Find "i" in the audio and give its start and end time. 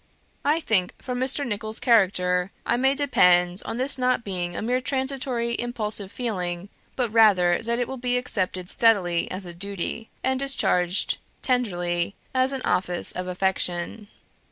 0.43-0.59, 2.65-2.75